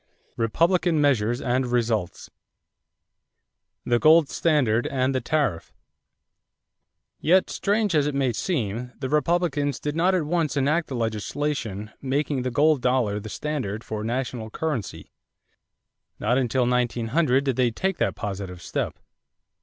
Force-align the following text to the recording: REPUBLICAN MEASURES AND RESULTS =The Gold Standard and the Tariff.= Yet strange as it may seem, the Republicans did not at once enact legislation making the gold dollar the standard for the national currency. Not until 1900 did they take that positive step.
REPUBLICAN 0.35 0.99
MEASURES 0.99 1.41
AND 1.41 1.67
RESULTS 1.67 2.31
=The 3.85 3.99
Gold 3.99 4.29
Standard 4.29 4.87
and 4.87 5.13
the 5.13 5.21
Tariff.= 5.21 5.71
Yet 7.19 7.51
strange 7.51 7.93
as 7.93 8.07
it 8.07 8.15
may 8.15 8.33
seem, 8.33 8.93
the 8.97 9.09
Republicans 9.09 9.79
did 9.79 9.95
not 9.95 10.15
at 10.15 10.23
once 10.25 10.57
enact 10.57 10.89
legislation 10.89 11.91
making 12.01 12.41
the 12.41 12.49
gold 12.49 12.81
dollar 12.81 13.19
the 13.19 13.29
standard 13.29 13.83
for 13.83 14.01
the 14.01 14.07
national 14.07 14.49
currency. 14.49 15.11
Not 16.19 16.35
until 16.35 16.65
1900 16.67 17.43
did 17.43 17.55
they 17.55 17.69
take 17.69 17.97
that 17.97 18.15
positive 18.15 18.59
step. 18.63 18.97